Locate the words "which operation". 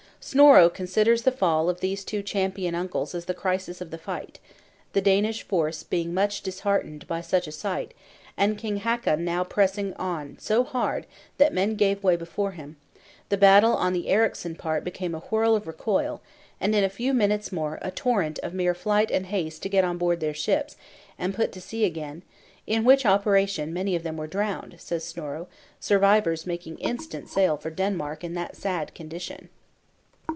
22.83-23.73